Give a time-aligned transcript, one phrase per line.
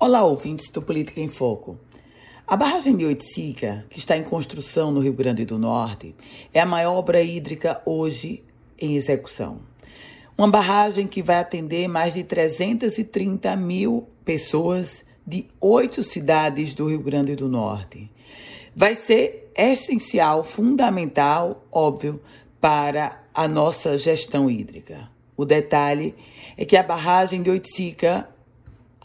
[0.00, 1.76] Olá, ouvintes do Política em Foco.
[2.46, 6.14] A barragem de Oiticica, que está em construção no Rio Grande do Norte,
[6.54, 8.44] é a maior obra hídrica hoje
[8.78, 9.58] em execução.
[10.36, 17.02] Uma barragem que vai atender mais de 330 mil pessoas de oito cidades do Rio
[17.02, 18.08] Grande do Norte.
[18.76, 22.22] Vai ser essencial, fundamental, óbvio,
[22.60, 25.10] para a nossa gestão hídrica.
[25.36, 26.14] O detalhe
[26.56, 28.28] é que a barragem de Oiticica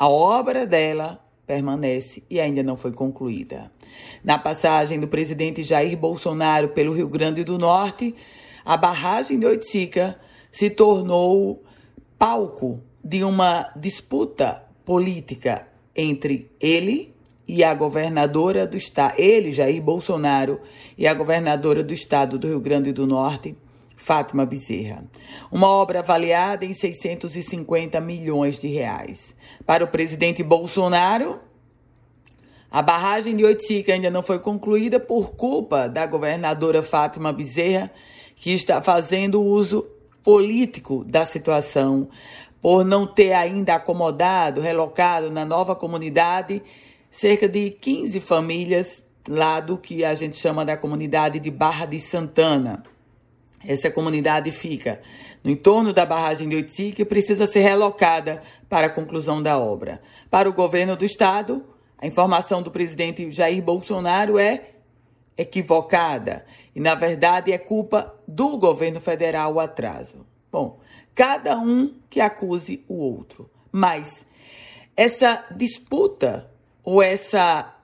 [0.00, 3.70] a obra dela permanece e ainda não foi concluída.
[4.24, 8.14] Na passagem do presidente Jair Bolsonaro pelo Rio Grande do Norte,
[8.64, 10.18] a barragem de Oiticica
[10.50, 11.62] se tornou
[12.18, 17.14] palco de uma disputa política entre ele
[17.46, 20.62] e a governadora do estado, ele, Jair Bolsonaro,
[20.96, 23.54] e a governadora do estado do Rio Grande do Norte,
[24.00, 25.04] Fátima Bezerra.
[25.52, 29.34] Uma obra avaliada em 650 milhões de reais.
[29.66, 31.38] Para o presidente Bolsonaro,
[32.70, 37.90] a barragem de Oitica ainda não foi concluída por culpa da governadora Fátima Bezerra,
[38.34, 39.86] que está fazendo uso
[40.22, 42.08] político da situação,
[42.60, 46.62] por não ter ainda acomodado, relocado na nova comunidade
[47.10, 52.00] cerca de 15 famílias lá do que a gente chama da comunidade de Barra de
[52.00, 52.82] Santana.
[53.64, 55.00] Essa comunidade fica
[55.44, 60.00] no entorno da barragem de Oitica e precisa ser relocada para a conclusão da obra.
[60.30, 61.64] Para o governo do estado,
[61.98, 64.70] a informação do presidente Jair Bolsonaro é
[65.36, 66.44] equivocada
[66.74, 70.26] e, na verdade, é culpa do governo federal o atraso.
[70.50, 70.80] Bom,
[71.14, 73.50] cada um que acuse o outro.
[73.72, 74.24] Mas
[74.96, 76.50] essa disputa
[76.82, 77.74] ou essa,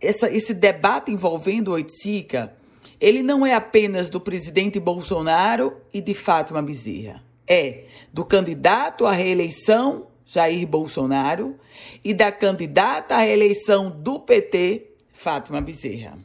[0.00, 2.54] essa esse debate envolvendo Oiticica
[3.00, 7.22] ele não é apenas do presidente Bolsonaro e de Fátima Bezerra.
[7.48, 11.56] É do candidato à reeleição, Jair Bolsonaro,
[12.04, 16.18] e da candidata à reeleição do PT, Fátima Bezerra.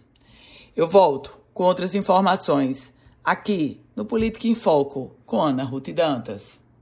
[0.76, 2.94] Eu volto com outras informações
[3.24, 6.65] aqui no Política em Foco com Ana Ruth Dantas.